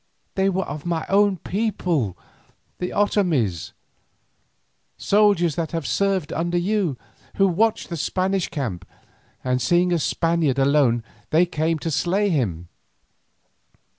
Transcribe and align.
They 0.33 0.49
were 0.49 0.63
of 0.63 0.83
my 0.83 1.05
own 1.09 1.37
people, 1.37 2.17
the 2.79 2.89
Otomies, 2.91 3.71
soldiers 4.97 5.53
that 5.57 5.73
had 5.73 5.85
served 5.85 6.33
under 6.33 6.57
you, 6.57 6.97
who 7.35 7.47
watched 7.47 7.89
the 7.89 7.97
Spanish 7.97 8.49
camp, 8.49 8.83
and 9.43 9.61
seeing 9.61 9.93
a 9.93 9.99
Spaniard 9.99 10.57
alone 10.57 11.03
they 11.29 11.45
came 11.45 11.77
to 11.77 11.91
slay 11.91 12.29
him. 12.29 12.67